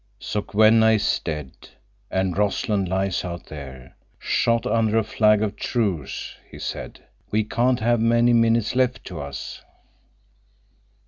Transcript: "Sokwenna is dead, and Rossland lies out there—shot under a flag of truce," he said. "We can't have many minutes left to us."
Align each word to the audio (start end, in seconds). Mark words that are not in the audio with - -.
"Sokwenna 0.19 0.93
is 0.95 1.19
dead, 1.23 1.51
and 2.09 2.35
Rossland 2.35 2.89
lies 2.89 3.23
out 3.23 3.45
there—shot 3.45 4.65
under 4.65 4.97
a 4.97 5.03
flag 5.03 5.43
of 5.43 5.55
truce," 5.55 6.33
he 6.49 6.57
said. 6.57 7.01
"We 7.29 7.43
can't 7.43 7.81
have 7.81 7.99
many 7.99 8.33
minutes 8.33 8.73
left 8.75 9.05
to 9.05 9.21
us." 9.21 9.61